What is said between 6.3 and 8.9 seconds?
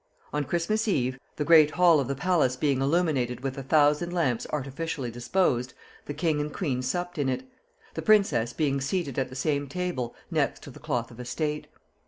and queen supped in it; the princess being